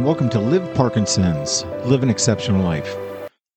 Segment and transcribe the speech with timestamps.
[0.00, 2.96] and welcome to Live Parkinson's Live an Exceptional Life.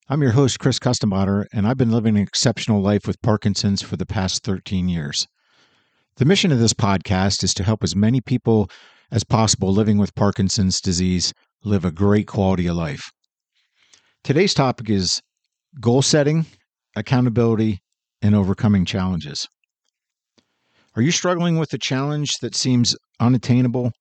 [0.10, 3.96] I'm your host, Chris Kustanbauter, and I've been living an exceptional life with Parkinson's for
[3.96, 5.26] the past 13 years.
[6.18, 8.70] The mission of this podcast is to help as many people
[9.10, 11.32] as possible living with Parkinson's disease
[11.64, 13.10] live a great quality of life.
[14.26, 15.22] Today's topic is
[15.80, 16.46] goal setting,
[16.94, 17.80] accountability,
[18.22, 19.48] and overcoming challenges.
[20.98, 23.94] Are you struggling with a challenge that seems unattainable?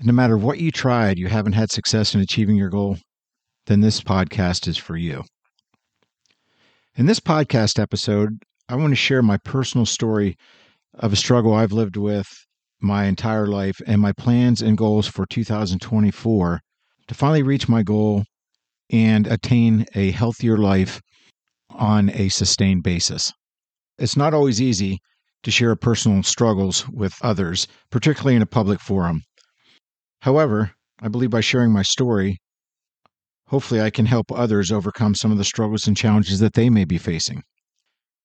[0.00, 2.98] No matter what you tried, you haven't had success in achieving your goal,
[3.66, 5.24] then this podcast is for you.
[6.94, 10.36] In this podcast episode, I want to share my personal story
[10.94, 12.28] of a struggle I've lived with
[12.80, 16.60] my entire life and my plans and goals for 2024
[17.08, 18.24] to finally reach my goal
[18.90, 21.00] and attain a healthier life
[21.70, 23.32] on a sustained basis.
[23.98, 25.00] It's not always easy
[25.42, 29.24] to share personal struggles with others, particularly in a public forum.
[30.28, 32.36] However, I believe by sharing my story,
[33.46, 36.84] hopefully I can help others overcome some of the struggles and challenges that they may
[36.84, 37.44] be facing.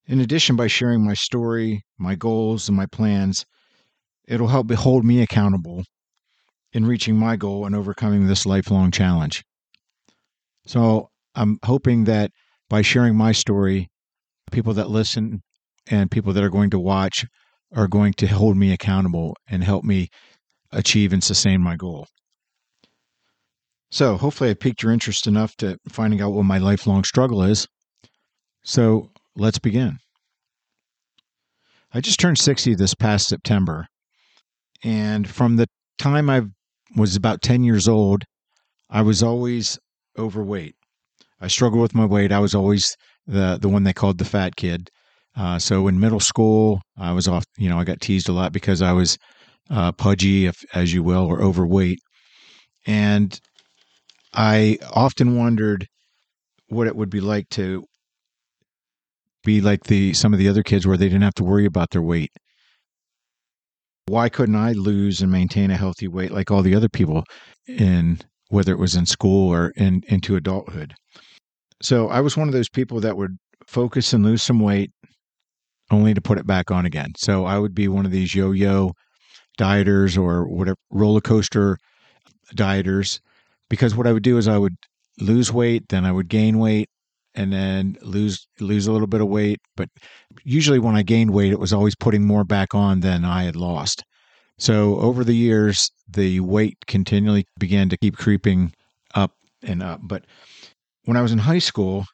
[0.06, 3.46] In addition, by sharing my story, my goals, and my plans,
[4.28, 5.82] it'll help hold me accountable
[6.74, 9.42] in reaching my goal and overcoming this lifelong challenge.
[10.66, 12.32] So I'm hoping that
[12.68, 13.88] by sharing my story,
[14.52, 15.42] people that listen
[15.86, 17.24] and people that are going to watch
[17.74, 20.10] are going to hold me accountable and help me
[20.74, 22.06] achieve and sustain my goal.
[23.90, 27.68] So, hopefully, I piqued your interest enough to finding out what my lifelong struggle is.
[28.64, 29.98] So, let's begin.
[31.92, 33.86] I just turned 60 this past September.
[34.82, 36.42] And from the time I
[36.96, 38.24] was about 10 years old,
[38.90, 39.78] I was always
[40.18, 40.74] overweight.
[41.40, 42.32] I struggled with my weight.
[42.32, 44.90] I was always the, the one they called the fat kid.
[45.36, 48.52] Uh, so in middle school, I was off, you know, I got teased a lot
[48.52, 49.18] because I was
[49.70, 52.00] uh, pudgy, if, as you will, or overweight.
[52.86, 53.38] And
[54.32, 55.86] I often wondered
[56.68, 57.84] what it would be like to
[59.44, 61.90] be like the some of the other kids where they didn't have to worry about
[61.90, 62.32] their weight.
[64.06, 67.24] Why couldn't I lose and maintain a healthy weight like all the other people
[67.66, 70.94] in whether it was in school or in into adulthood?
[71.82, 73.36] So I was one of those people that would
[73.66, 74.90] focus and lose some weight
[75.90, 77.12] only to put it back on again.
[77.16, 78.92] So I would be one of these yo-yo
[79.58, 81.78] dieters or whatever roller coaster
[82.54, 83.20] dieters
[83.70, 84.76] because what I would do is I would
[85.20, 86.88] lose weight, then I would gain weight
[87.34, 89.88] and then lose lose a little bit of weight, but
[90.44, 93.56] usually when I gained weight it was always putting more back on than I had
[93.56, 94.04] lost.
[94.58, 98.72] So over the years the weight continually began to keep creeping
[99.14, 99.32] up
[99.62, 100.24] and up, but
[101.04, 102.04] when I was in high school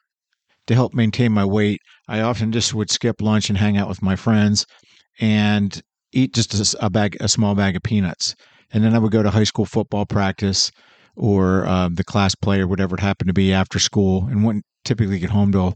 [0.67, 4.01] to help maintain my weight, I often just would skip lunch and hang out with
[4.01, 4.65] my friends
[5.19, 8.35] and eat just a, a bag, a small bag of peanuts.
[8.73, 10.71] And then I would go to high school football practice
[11.15, 14.65] or uh, the class play or whatever it happened to be after school and wouldn't
[14.85, 15.75] typically get home till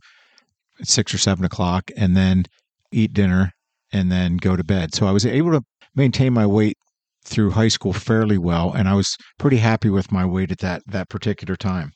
[0.84, 2.44] six or seven o'clock and then
[2.92, 3.52] eat dinner
[3.92, 4.94] and then go to bed.
[4.94, 5.62] So I was able to
[5.96, 6.78] maintain my weight
[7.24, 10.84] through high school fairly well and I was pretty happy with my weight at that
[10.88, 11.92] that particular time.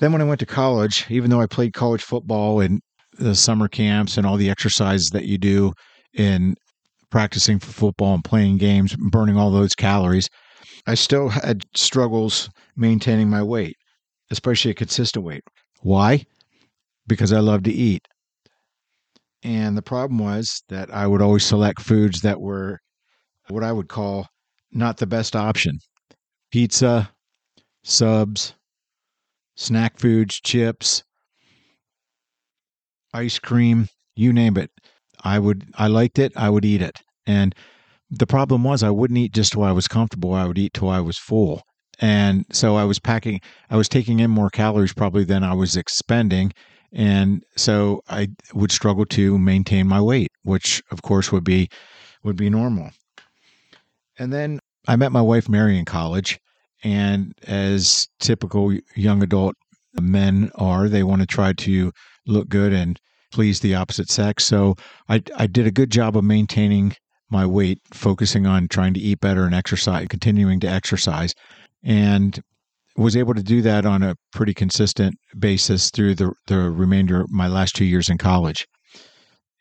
[0.00, 2.80] Then when I went to college, even though I played college football and
[3.12, 5.72] the summer camps and all the exercises that you do
[6.14, 6.56] in
[7.14, 10.28] practicing for football and playing games, burning all those calories,
[10.84, 13.76] I still had struggles maintaining my weight,
[14.32, 15.44] especially a consistent weight.
[15.82, 16.24] Why?
[17.06, 18.02] Because I love to eat.
[19.44, 22.80] And the problem was that I would always select foods that were
[23.48, 24.26] what I would call
[24.72, 25.78] not the best option
[26.50, 27.12] pizza,
[27.84, 28.54] subs,
[29.54, 31.04] snack foods, chips,
[33.12, 33.86] ice cream,
[34.16, 34.72] you name it.
[35.22, 37.03] I would I liked it, I would eat it.
[37.26, 37.54] And
[38.10, 40.32] the problem was I wouldn't eat just till I was comfortable.
[40.32, 41.62] I would eat till I was full.
[42.00, 43.40] And so I was packing
[43.70, 46.52] I was taking in more calories probably than I was expending.
[46.92, 51.68] And so I would struggle to maintain my weight, which of course would be
[52.22, 52.90] would be normal.
[54.18, 56.38] And then I met my wife Mary in college
[56.84, 59.56] and as typical young adult
[60.00, 61.90] men are, they want to try to
[62.26, 63.00] look good and
[63.32, 64.44] please the opposite sex.
[64.44, 64.76] So
[65.08, 66.94] I, I did a good job of maintaining
[67.34, 71.34] my weight, focusing on trying to eat better and exercise, continuing to exercise,
[71.82, 72.40] and
[72.96, 77.30] was able to do that on a pretty consistent basis through the, the remainder of
[77.30, 78.66] my last two years in college.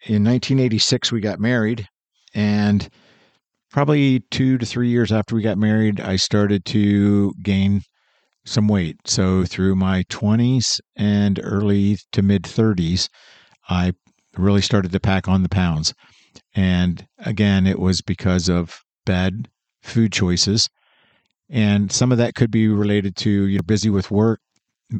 [0.05, 1.87] In 1986, we got married,
[2.35, 2.87] and
[3.71, 7.81] probably two to three years after we got married, I started to gain
[8.45, 8.97] some weight.
[9.05, 13.09] So through my 20s and early to mid 30s,
[13.67, 13.93] I
[14.37, 15.93] really started to pack on the pounds.
[16.55, 19.49] And again, it was because of bad
[19.81, 20.69] food choices
[21.49, 24.39] And some of that could be related to you're busy with work,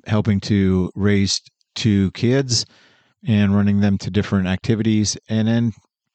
[0.05, 1.41] helping to raise
[1.75, 2.65] two kids
[3.25, 5.73] and running them to different activities, and then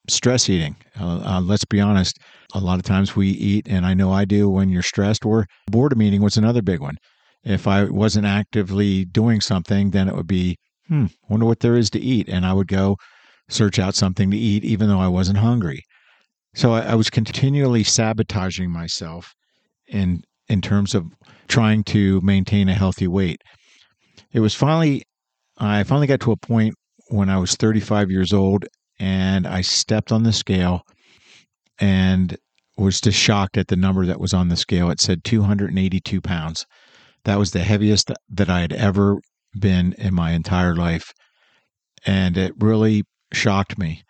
[0.08, 0.76] stress eating.
[1.00, 2.18] Uh, uh, let's be honest,
[2.54, 5.46] a lot of times we eat, and I know I do when you're stressed, or
[5.70, 6.98] boredom eating was another big one.
[7.44, 11.90] If I wasn't actively doing something, then it would be, hmm, wonder what there is
[11.90, 12.28] to eat.
[12.28, 12.96] And I would go
[13.48, 15.82] search out something to eat, even though I wasn't hungry.
[16.54, 19.34] So I, I was continually sabotaging myself
[19.86, 21.04] in in terms of
[21.46, 23.42] trying to maintain a healthy weight.
[24.32, 25.02] It was finally
[25.58, 26.74] I finally got to a point
[27.08, 28.66] when I was 35 years old
[28.98, 30.82] and I stepped on the scale
[31.78, 32.36] and
[32.76, 34.90] was just shocked at the number that was on the scale.
[34.90, 36.64] It said 282 pounds.
[37.24, 39.18] That was the heaviest that I had ever
[39.58, 41.12] been in my entire life.
[42.06, 44.02] And it really shocked me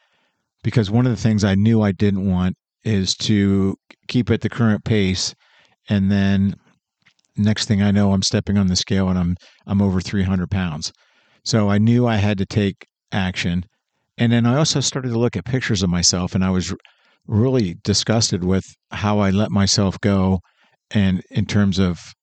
[0.62, 3.76] because one of the things I knew I didn't want is to
[4.06, 5.34] keep at the current pace
[5.88, 6.54] and then
[7.36, 9.36] next thing I know I'm stepping on the scale and I'm
[9.66, 10.92] I'm over 300 pounds.
[11.44, 13.64] So I knew I had to take action.
[14.18, 16.74] And then I also started to look at pictures of myself and I was
[17.26, 20.40] really disgusted with how I let myself go
[20.90, 22.14] and in terms of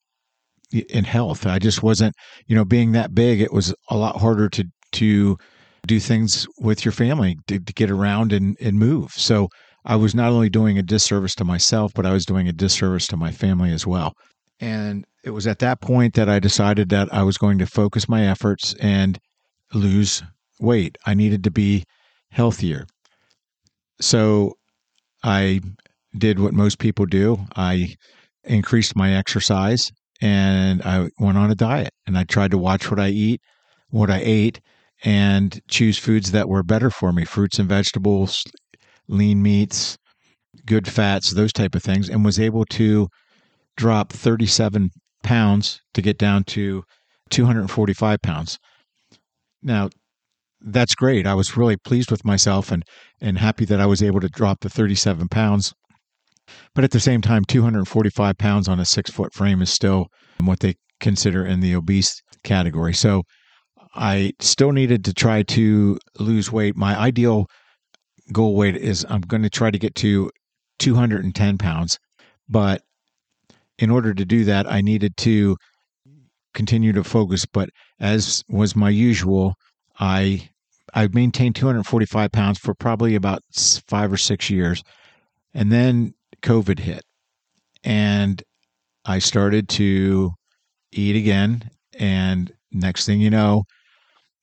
[0.72, 1.46] in health.
[1.46, 2.16] I just wasn't,
[2.48, 5.38] you know, being that big, it was a lot harder to to
[5.86, 9.12] do things with your family to, to get around and, and move.
[9.14, 9.50] So
[9.86, 13.08] I was not only doing a disservice to myself, but I was doing a disservice
[13.08, 14.14] to my family as well.
[14.60, 18.10] And it was at that point that I decided that I was going to focus
[18.10, 19.20] my efforts and
[19.74, 20.24] lose
[20.60, 20.98] weight.
[21.06, 21.84] I needed to be
[22.32, 22.86] healthier.
[24.02, 24.54] So
[25.24, 25.62] I
[26.18, 27.40] did what most people do.
[27.56, 27.96] I
[28.44, 29.92] increased my exercise
[30.22, 33.42] and I went on a diet and I tried to watch what I eat,
[33.90, 34.62] what I ate,
[35.06, 38.44] and choose foods that were better for me fruits and vegetables,
[39.08, 39.98] lean meats,
[40.66, 43.08] good fats, those type of things, and was able to
[43.78, 44.90] drop 37
[45.22, 46.84] pounds to get down to
[47.30, 48.58] 245 pounds.
[49.62, 49.90] Now,
[50.60, 51.28] that's great.
[51.28, 52.84] I was really pleased with myself and,
[53.22, 55.74] and happy that I was able to drop the 37 pounds.
[56.74, 60.08] But at the same time, 245 pounds on a six foot frame is still
[60.44, 62.94] what they consider in the obese category.
[62.94, 63.24] So
[63.96, 66.76] I still needed to try to lose weight.
[66.76, 67.48] My ideal
[68.32, 70.30] goal weight is I'm going to try to get to
[70.80, 72.00] 210 pounds.
[72.50, 72.82] But
[73.78, 75.58] in order to do that, I needed to
[76.54, 77.46] continue to focus.
[77.46, 77.70] But
[78.00, 79.56] as was my usual,
[80.00, 80.50] I
[80.94, 83.44] I maintained 245 pounds for probably about
[83.88, 84.82] five or six years,
[85.54, 87.04] and then COVID hit,
[87.84, 88.42] and
[89.04, 90.32] I started to
[90.92, 91.70] eat again.
[92.00, 93.64] And next thing you know,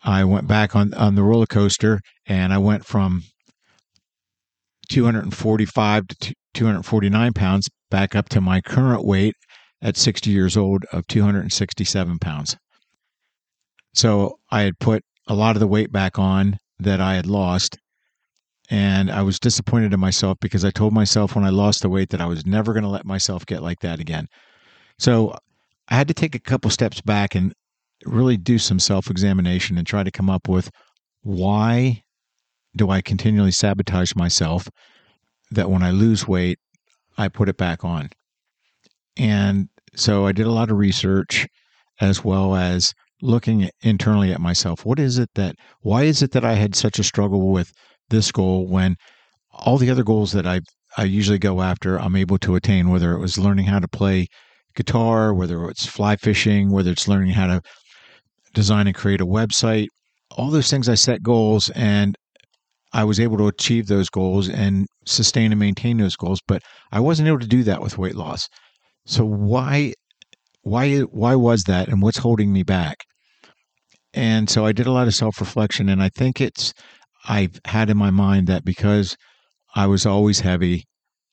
[0.04, 3.22] I went back on on the roller coaster, and I went from
[4.88, 9.34] 245 to 249 pounds back up to my current weight
[9.81, 12.56] at 60 years old of 267 pounds.
[13.94, 17.76] So I had put a lot of the weight back on that I had lost.
[18.70, 22.10] And I was disappointed in myself because I told myself when I lost the weight
[22.10, 24.26] that I was never going to let myself get like that again.
[24.99, 25.37] So
[25.88, 27.52] I had to take a couple steps back and
[28.04, 30.70] really do some self examination and try to come up with
[31.22, 32.02] why
[32.76, 34.68] do I continually sabotage myself
[35.50, 36.59] that when I lose weight,
[37.18, 38.09] I put it back on.
[39.16, 41.47] And so I did a lot of research
[42.00, 44.85] as well as looking internally at myself.
[44.87, 47.73] What is it that, why is it that I had such a struggle with
[48.09, 48.97] this goal when
[49.52, 50.62] all the other goals that I,
[50.97, 54.28] I usually go after, I'm able to attain, whether it was learning how to play
[54.75, 57.62] guitar, whether it's fly fishing, whether it's learning how to
[58.52, 59.88] design and create a website,
[60.30, 62.16] all those things I set goals and
[62.92, 67.00] I was able to achieve those goals and sustain and maintain those goals, but I
[67.00, 68.49] wasn't able to do that with weight loss.
[69.06, 69.94] So why
[70.62, 72.99] why why was that and what's holding me back?
[74.14, 76.75] And so I did a lot of self-reflection and I think it's
[77.26, 79.16] I've had in my mind that because
[79.75, 80.85] I was always heavy,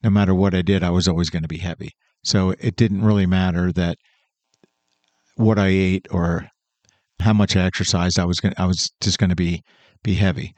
[0.02, 1.92] no matter what I did, I was always going to be heavy.
[2.24, 3.98] So it didn't really matter that
[5.36, 6.48] what I ate or
[7.20, 9.62] how much I exercised, I was going I was just going to be
[10.04, 10.54] be heavy.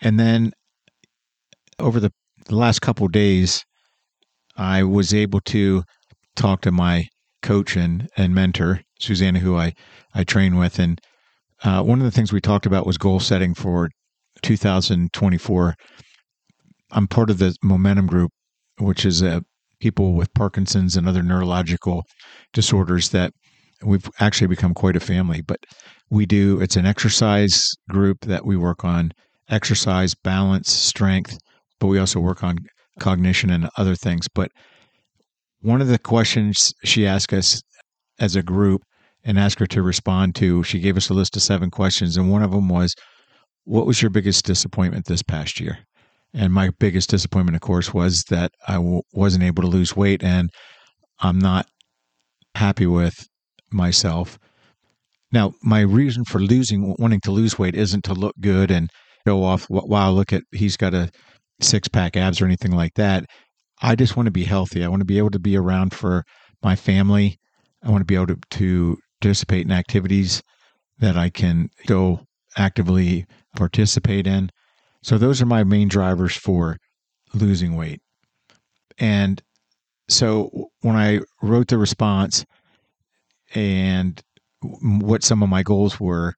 [0.00, 0.52] And then
[1.78, 2.12] over the,
[2.46, 3.64] the last couple days,
[4.56, 5.84] I was able to
[6.36, 7.06] talk to my
[7.42, 9.74] coach and, and mentor, Susanna, who I,
[10.14, 10.78] I train with.
[10.78, 11.00] And
[11.64, 13.90] uh, one of the things we talked about was goal setting for
[14.42, 15.74] 2024.
[16.90, 18.30] I'm part of the Momentum Group,
[18.78, 19.42] which is a
[19.80, 22.04] people with Parkinson's and other neurological
[22.52, 23.32] disorders that
[23.84, 25.42] we've actually become quite a family.
[25.42, 25.58] But
[26.10, 29.12] we do, it's an exercise group that we work on
[29.48, 31.38] exercise, balance, strength,
[31.80, 32.58] but we also work on
[33.00, 34.28] cognition and other things.
[34.32, 34.50] But
[35.60, 37.62] one of the questions she asked us
[38.18, 38.82] as a group
[39.24, 42.16] and asked her to respond to, she gave us a list of seven questions.
[42.16, 42.94] And one of them was,
[43.64, 45.78] What was your biggest disappointment this past year?
[46.34, 50.22] And my biggest disappointment, of course, was that I w- wasn't able to lose weight.
[50.22, 50.50] And
[51.20, 51.66] I'm not
[52.54, 53.26] happy with
[53.72, 54.38] myself.
[55.32, 58.90] Now, my reason for losing, wanting to lose weight, isn't to look good and
[59.26, 59.66] show off.
[59.70, 61.10] Wow, look at he's got a
[61.60, 63.24] six pack abs or anything like that.
[63.80, 64.84] I just want to be healthy.
[64.84, 66.24] I want to be able to be around for
[66.62, 67.38] my family.
[67.82, 70.42] I want to be able to, to participate in activities
[70.98, 72.20] that I can go
[72.56, 73.26] actively
[73.56, 74.50] participate in.
[75.02, 76.76] So those are my main drivers for
[77.34, 78.00] losing weight.
[78.98, 79.42] And
[80.08, 82.44] so when I wrote the response
[83.54, 84.20] and
[84.60, 86.34] what some of my goals were,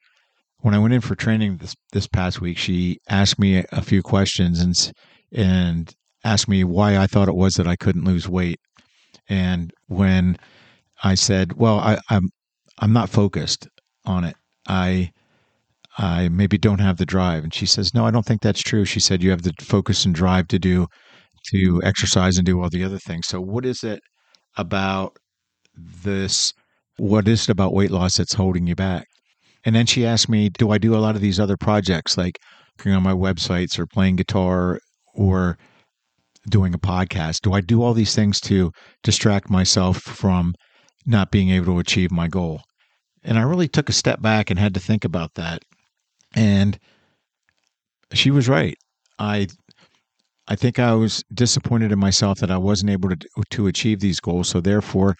[0.58, 4.02] when I went in for training this this past week, she asked me a, few
[4.02, 4.92] questions and
[5.32, 5.94] and
[6.24, 8.58] asked me why I thought it was that I couldn't lose weight.
[9.28, 10.38] And when
[11.02, 12.30] I said, "Well, I, I'm
[12.78, 13.68] I'm not focused
[14.04, 14.36] on it.
[14.66, 15.10] I
[15.98, 18.84] I maybe don't have the drive," and she says, "No, I don't think that's true."
[18.84, 20.86] She said, "You have the focus and drive to do
[21.52, 24.00] to exercise and do all the other things." So, what is it
[24.56, 25.18] about
[25.76, 26.52] this?
[26.96, 29.06] What is it about weight loss that's holding you back?
[29.64, 32.38] And then she asked me, do I do a lot of these other projects like
[32.78, 34.78] working on my websites or playing guitar
[35.14, 35.56] or
[36.48, 37.40] doing a podcast?
[37.40, 38.70] Do I do all these things to
[39.02, 40.54] distract myself from
[41.06, 42.60] not being able to achieve my goal?
[43.22, 45.62] And I really took a step back and had to think about that.
[46.34, 46.78] And
[48.12, 48.76] she was right.
[49.18, 49.48] I
[50.46, 53.16] I think I was disappointed in myself that I wasn't able to
[53.50, 54.48] to achieve these goals.
[54.48, 55.16] So therefore,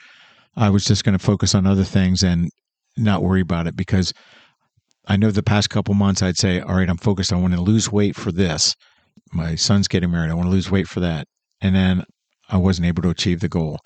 [0.57, 2.51] I was just going to focus on other things and
[2.97, 4.13] not worry about it because
[5.07, 7.33] I know the past couple months I'd say, all right, I'm focused.
[7.33, 8.75] I want to lose weight for this.
[9.33, 10.31] My son's getting married.
[10.31, 11.27] I want to lose weight for that.
[11.61, 12.05] And then
[12.49, 13.81] I wasn't able to achieve the goal.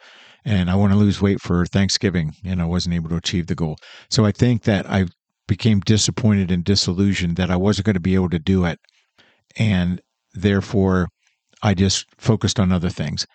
[0.44, 3.54] And I want to lose weight for Thanksgiving and I wasn't able to achieve the
[3.54, 3.76] goal.
[4.10, 5.06] So I think that I
[5.46, 8.78] became disappointed and disillusioned that I wasn't going to be able to do it.
[9.56, 10.00] And
[10.34, 11.08] therefore,
[11.62, 13.26] I just focused on other things.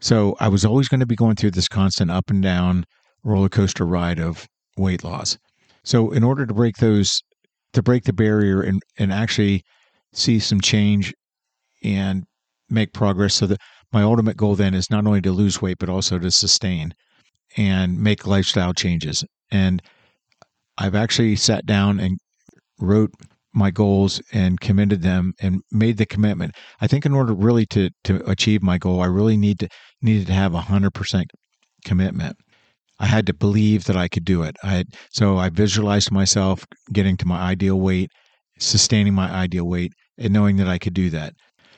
[0.00, 2.84] So I was always going to be going through this constant up and down
[3.22, 5.36] roller coaster ride of weight loss.
[5.84, 7.22] So in order to break those,
[7.74, 9.62] to break the barrier and, and actually
[10.12, 11.14] see some change
[11.84, 12.24] and
[12.68, 13.58] make progress, so that
[13.92, 16.94] my ultimate goal then is not only to lose weight, but also to sustain
[17.56, 19.24] and make lifestyle changes.
[19.50, 19.82] And
[20.78, 22.18] I've actually sat down and
[22.78, 23.10] wrote
[23.52, 26.54] my goals and committed them and made the commitment.
[26.80, 29.68] I think in order really to to achieve my goal, I really need to
[30.02, 31.30] needed to have a hundred percent
[31.84, 32.36] commitment.
[32.98, 34.56] I had to believe that I could do it.
[34.62, 38.10] I had, so I visualized myself getting to my ideal weight,
[38.58, 41.32] sustaining my ideal weight, and knowing that I could do that.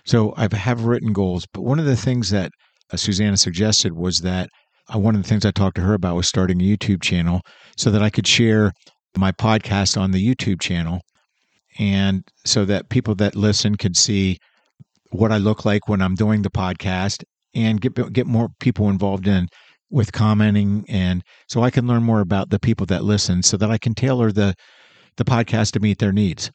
[0.05, 2.51] So I have written goals, but one of the things that
[2.93, 4.49] uh, Susanna suggested was that
[4.93, 7.41] uh, one of the things I talked to her about was starting a YouTube channel
[7.77, 8.73] so that I could share
[9.17, 11.03] my podcast on the YouTube channel,
[11.79, 14.39] and so that people that listen could see
[15.11, 17.23] what I look like when I'm doing the podcast
[17.55, 19.49] and get get more people involved in
[19.91, 23.71] with commenting and so I can learn more about the people that listen so that
[23.71, 24.55] I can tailor the
[25.19, 26.51] the podcast to meet their needs.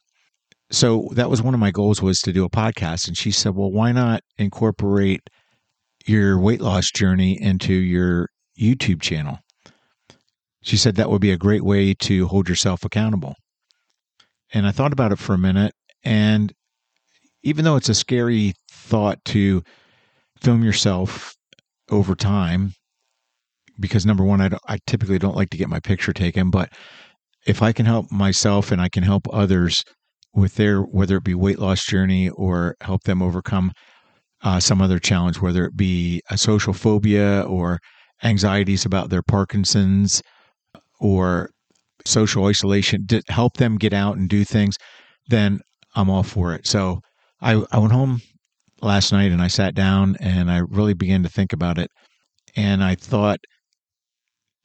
[0.70, 3.54] So that was one of my goals was to do a podcast and she said,
[3.54, 5.20] "Well, why not incorporate
[6.06, 8.28] your weight loss journey into your
[8.60, 9.38] YouTube channel?"
[10.62, 13.36] She said that would be a great way to hold yourself accountable.
[14.52, 16.52] And I thought about it for a minute and
[17.42, 19.62] even though it's a scary thought to
[20.40, 21.34] film yourself
[21.90, 22.72] over time
[23.80, 26.72] because number one, I, I typically don't like to get my picture taken, but
[27.46, 29.84] if I can help myself and I can help others
[30.34, 33.72] with their whether it be weight loss journey or help them overcome
[34.42, 37.78] uh, some other challenge, whether it be a social phobia or
[38.22, 40.22] anxieties about their Parkinson's
[41.00, 41.50] or
[42.04, 44.76] social isolation, to help them get out and do things,
[45.28, 45.60] then
[45.94, 46.66] I'm all for it.
[46.66, 47.00] So
[47.40, 48.20] I, I went home
[48.80, 51.90] last night and I sat down and I really began to think about it.
[52.56, 53.38] And I thought,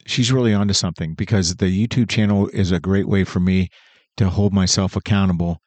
[0.06, 3.70] she's really onto something because the YouTube channel is a great way for me
[4.18, 5.58] to hold myself accountable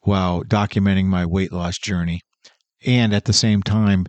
[0.00, 2.20] while documenting my weight loss journey.
[2.86, 4.06] And at the same time,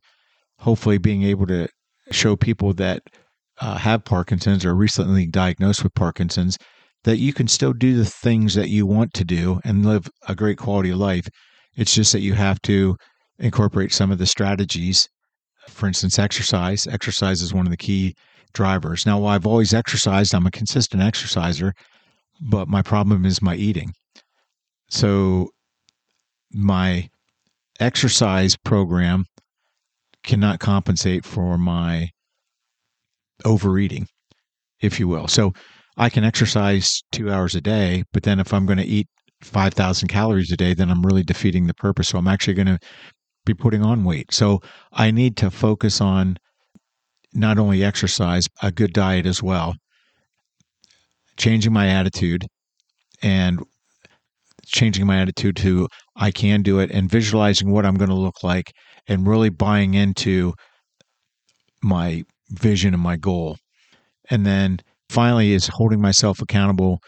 [0.60, 1.68] hopefully being able to
[2.12, 3.01] show people that
[3.60, 6.58] uh, have Parkinson's or recently diagnosed with Parkinson's
[7.04, 10.36] that you can still do the things that you want to do and live a
[10.36, 11.28] great quality of life.
[11.75, 12.96] It's just that you have to
[13.41, 15.10] incorporate some of the strategies.
[15.67, 16.88] For instance, exercise.
[16.88, 18.15] Exercise is one of the key
[18.53, 19.05] drivers.
[19.05, 21.74] Now, I've always exercised, I'm a consistent exerciser,
[22.39, 23.93] but my problem is my eating.
[24.89, 25.50] So,
[26.51, 27.10] my
[27.79, 29.25] exercise program
[30.24, 32.10] cannot compensate for my
[33.45, 34.07] overeating,
[34.81, 35.27] if you will.
[35.27, 35.53] So
[35.98, 39.07] I can exercise two hours a day, but then if I'm going to eat
[39.41, 42.10] 5,000 calories a day, then I'm really defeating the purpose.
[42.10, 42.79] So I'm actually going to
[43.45, 44.33] be putting on weight.
[44.33, 46.38] So I need to focus on
[47.33, 49.75] not only exercise, a good diet as well,
[51.38, 52.45] changing my attitude
[53.21, 53.62] and
[54.65, 58.43] changing my attitude to I can do it and visualizing what I'm going to look
[58.43, 58.74] like
[59.07, 60.53] and really buying into
[61.81, 63.57] my vision and my goal.
[64.29, 64.79] And then
[65.10, 67.00] finally is holding myself accountable.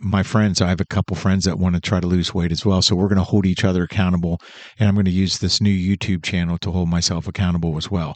[0.00, 2.64] My friends, I have a couple friends that want to try to lose weight as
[2.64, 2.80] well.
[2.80, 4.40] So we're going to hold each other accountable.
[4.78, 8.14] And I'm going to use this new YouTube channel to hold myself accountable as well.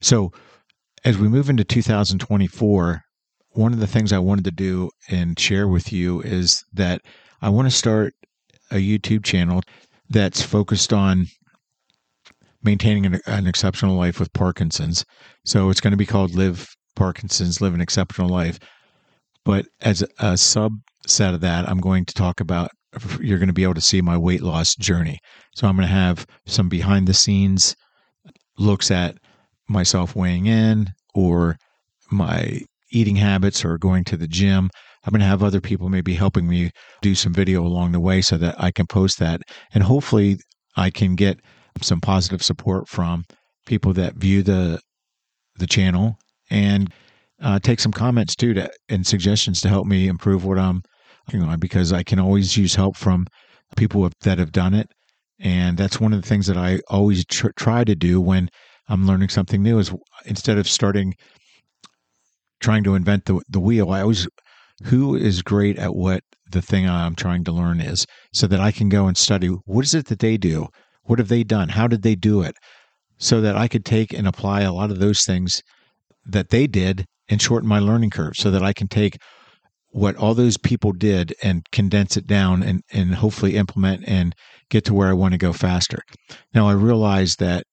[0.00, 0.32] So
[1.04, 3.02] as we move into 2024,
[3.50, 7.00] one of the things I wanted to do and share with you is that
[7.40, 8.14] I want to start
[8.70, 9.62] a YouTube channel
[10.10, 11.26] that's focused on
[12.62, 15.04] maintaining an, an, exceptional life with Parkinson's.
[15.44, 18.58] So it's going to be called Live Parkinson's, Live an Exceptional Life.
[19.46, 22.70] But as a subset of that, I'm going to talk about
[23.20, 25.20] you're going to be able to see my weight loss journey.
[25.54, 27.76] So I'm going to have some behind the scenes
[28.58, 29.16] looks at
[29.68, 31.56] myself weighing in or
[32.10, 34.68] my eating habits or going to the gym.
[35.04, 38.22] I'm going to have other people maybe helping me do some video along the way
[38.22, 39.42] so that I can post that.
[39.72, 40.38] And hopefully
[40.76, 41.38] I can get
[41.82, 43.24] some positive support from
[43.64, 44.80] people that view the
[45.58, 46.18] the channel
[46.50, 46.92] and
[47.42, 50.82] uh, take some comments too to, and suggestions to help me improve what I'm
[51.26, 53.26] working on because I can always use help from
[53.76, 54.88] people that have done it.
[55.38, 58.48] And that's one of the things that I always tr- try to do when
[58.88, 59.92] I'm learning something new is
[60.24, 61.14] instead of starting
[62.60, 64.26] trying to invent the, the wheel, I always
[64.84, 68.70] who is great at what the thing I'm trying to learn is so that I
[68.70, 70.68] can go and study what is it that they do?
[71.02, 71.70] What have they done?
[71.70, 72.54] How did they do it?
[73.18, 75.62] So that I could take and apply a lot of those things
[76.26, 79.18] that they did and shorten my learning curve so that I can take
[79.88, 84.34] what all those people did and condense it down and, and hopefully implement and
[84.68, 86.02] get to where I want to go faster.
[86.52, 87.64] Now I realize that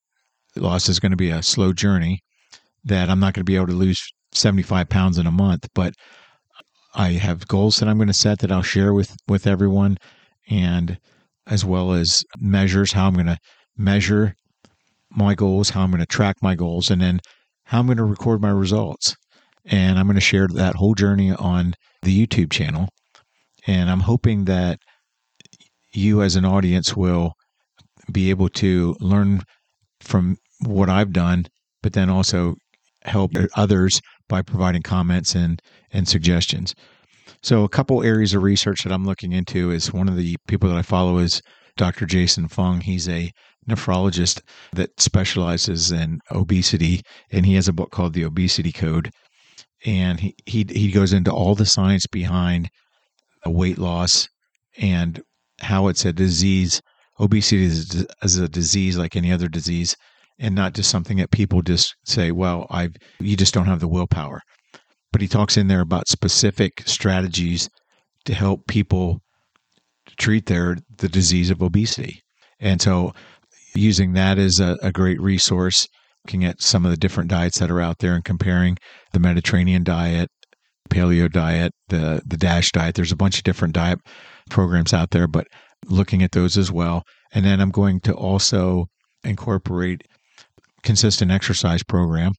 [0.56, 2.22] loss is going to be a slow journey,
[2.86, 5.94] that I'm not going to be able to lose 75 pounds in a month, but
[6.96, 9.98] I have goals that I'm going to set that I'll share with, with everyone
[10.50, 10.98] and
[11.48, 13.40] as well as measures, how I'm going to
[13.76, 14.36] measure
[15.10, 17.20] my goals, how I'm going to track my goals, and then
[17.74, 19.16] how I'm going to record my results.
[19.66, 22.88] And I'm going to share that whole journey on the YouTube channel.
[23.66, 24.78] And I'm hoping that
[25.92, 27.34] you as an audience will
[28.12, 29.42] be able to learn
[30.02, 31.48] from what I've done,
[31.82, 32.54] but then also
[33.06, 35.60] help others by providing comments and,
[35.92, 36.76] and suggestions.
[37.42, 40.70] So, a couple areas of research that I'm looking into is one of the people
[40.70, 41.42] that I follow is
[41.76, 42.06] Dr.
[42.06, 42.82] Jason Fung.
[42.82, 43.32] He's a
[43.68, 44.42] nephrologist
[44.74, 49.12] that specializes in obesity, and he has a book called The Obesity Code.
[49.86, 52.70] And he, he, he goes into all the science behind
[53.46, 54.30] uh, weight loss
[54.78, 55.22] and
[55.60, 56.82] how it's a disease.
[57.20, 59.96] Obesity is, is a disease like any other disease
[60.40, 63.88] and not just something that people just say, well, I've, you just don't have the
[63.88, 64.42] willpower.
[65.12, 67.70] But he talks in there about specific strategies
[68.26, 69.22] to help people
[70.18, 72.22] treat their the disease of obesity.
[72.60, 73.14] And so
[73.76, 75.88] using that as a, a great resource,
[76.26, 78.78] looking at some of the different diets that are out there and comparing
[79.12, 80.30] the Mediterranean diet,
[80.90, 82.96] paleo diet, the the DASH diet.
[82.96, 84.00] There's a bunch of different diet
[84.50, 85.48] programs out there, but
[85.86, 87.04] looking at those as well.
[87.34, 88.86] And then I'm going to also
[89.24, 90.02] incorporate
[90.84, 92.34] consistent exercise program.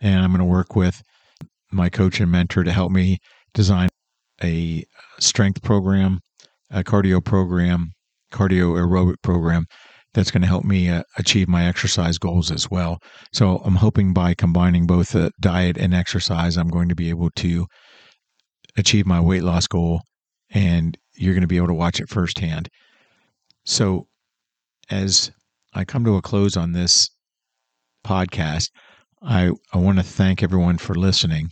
[0.00, 1.02] And I'm going to work with
[1.72, 3.18] my coach and mentor to help me
[3.54, 3.88] design
[4.42, 4.84] a
[5.18, 6.20] strength program,
[6.70, 7.92] a cardio program,
[8.32, 9.64] cardio aerobic program
[10.16, 12.98] that's going to help me uh, achieve my exercise goals as well.
[13.34, 17.28] So I'm hoping by combining both the diet and exercise, I'm going to be able
[17.36, 17.66] to
[18.78, 20.00] achieve my weight loss goal
[20.50, 22.70] and you're going to be able to watch it firsthand.
[23.66, 24.06] So
[24.88, 25.30] as
[25.74, 27.10] I come to a close on this
[28.02, 28.70] podcast,
[29.22, 31.50] I, I want to thank everyone for listening.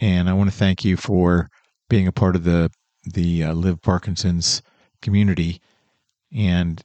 [0.00, 1.48] And I want to thank you for
[1.90, 2.70] being a part of the,
[3.12, 4.62] the uh, Live Parkinson's
[5.00, 5.60] community.
[6.32, 6.80] And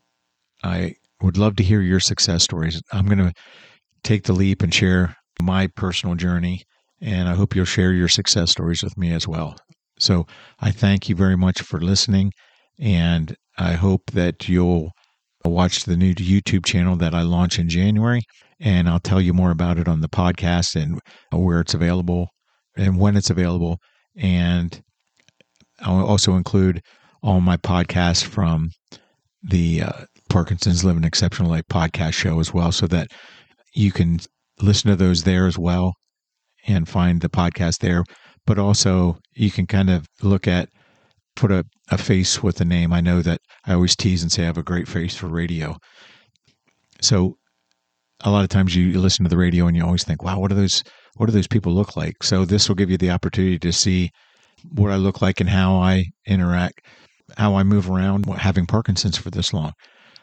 [0.63, 2.81] I would love to hear your success stories.
[2.91, 3.33] I'm going to
[4.03, 6.63] take the leap and share my personal journey.
[7.01, 9.55] And I hope you'll share your success stories with me as well.
[9.99, 10.25] So
[10.59, 12.31] I thank you very much for listening.
[12.79, 14.91] And I hope that you'll
[15.45, 18.21] watch the new YouTube channel that I launch in January
[18.59, 20.99] and I'll tell you more about it on the podcast and
[21.31, 22.29] where it's available
[22.75, 23.77] and when it's available.
[24.15, 24.81] And
[25.79, 26.81] I'll also include
[27.21, 28.71] all my podcasts from
[29.43, 30.05] the uh,
[30.37, 33.07] Parkinson's Live an Exceptional Life podcast show as well, so that
[33.73, 34.19] you can
[34.61, 35.95] listen to those there as well.
[36.67, 38.03] and find the podcast there.
[38.45, 40.69] But also, you can kind of look at,
[41.35, 42.93] put a, a face with the name.
[42.93, 45.75] I know that I always tease and say I have a great face for radio.
[47.01, 47.37] So,
[48.23, 50.51] a lot of times you listen to the radio and you always think, wow, what
[50.51, 50.83] are those?
[51.15, 52.21] What do those people look like?
[52.21, 54.11] So, this will give you the opportunity to see
[54.71, 56.81] what I look like and how I interact,
[57.37, 59.73] how I move around having Parkinson's for this long.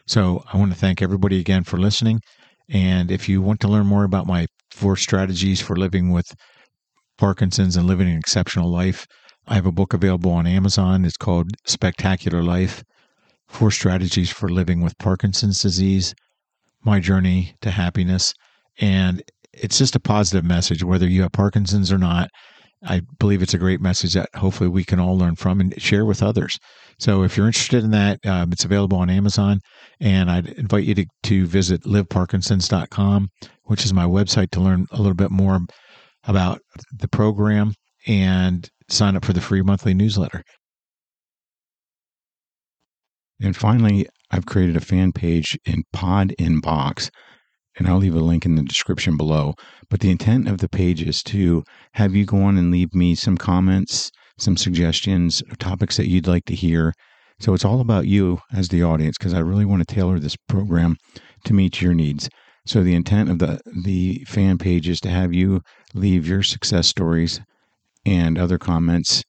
[0.06, 2.20] So I want to thank everybody again for listening.
[2.68, 6.26] And if you want to learn more about my four strategies for living with
[7.16, 9.06] Parkinson's and living an exceptional life,
[9.46, 11.04] I have a book available on Amazon.
[11.04, 12.82] It's called Spectacular Life
[13.48, 16.14] Four Strategies for Living with Parkinson's Disease
[16.82, 18.32] My Journey to Happiness.
[18.80, 22.28] And it's just a positive message, whether you have Parkinson's or not.
[22.86, 26.04] I believe it's a great message that hopefully we can all learn from and share
[26.04, 26.58] with others.
[26.98, 29.60] So if you're interested in that, um, it's available on Amazon.
[30.00, 33.28] And I'd invite you to, to visit liveparkinsons.com,
[33.64, 35.60] which is my website to learn a little bit more
[36.24, 36.60] about
[36.92, 37.74] the program
[38.06, 40.42] and sign up for the free monthly newsletter.
[43.40, 47.10] And finally, I've created a fan page in Pod Inbox
[47.76, 49.54] and I'll leave a link in the description below.
[49.90, 53.14] But the intent of the page is to have you go on and leave me
[53.14, 56.94] some comments, some suggestions, topics that you'd like to hear.
[57.40, 60.36] So it's all about you as the audience because I really want to tailor this
[60.48, 60.96] program
[61.44, 62.28] to meet your needs.
[62.66, 65.60] So the intent of the the fan page is to have you
[65.92, 67.40] leave your success stories
[68.06, 69.22] and other comments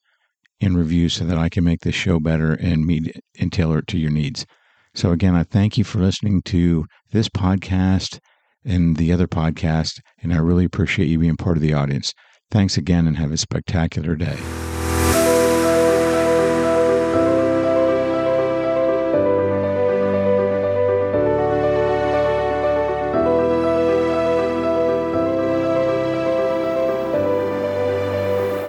[0.60, 3.86] and reviews so that I can make this show better and meet and tailor it
[3.88, 4.46] to your needs.
[4.94, 8.18] So again, I thank you for listening to this podcast
[8.64, 10.00] and the other podcast.
[10.22, 12.14] And I really appreciate you being part of the audience.
[12.50, 14.38] Thanks again and have a spectacular day.